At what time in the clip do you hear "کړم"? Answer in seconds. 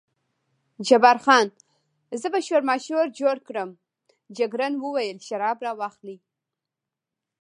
3.47-3.69